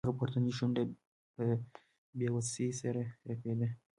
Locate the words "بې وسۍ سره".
2.17-3.03